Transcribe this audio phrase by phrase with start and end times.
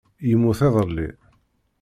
[0.29, 1.07] Yemmut iḍelli.